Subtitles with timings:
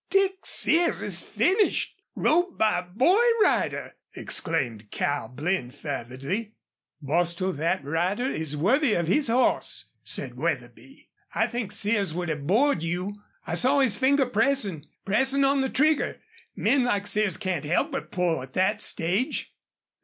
[0.09, 1.93] "Dick Sears's finish!
[2.15, 6.53] Roped by a boy rider!" exclaimed Cal Blinn, fervidly.
[7.03, 11.07] "Bostil, that rider is worthy of his horse," said Wetherby.
[11.35, 13.13] "I think Sears would have bored you.
[13.45, 16.19] I saw his finger pressing pressing on the trigger.
[16.55, 19.53] Men like Sears can't help but pull at that stage."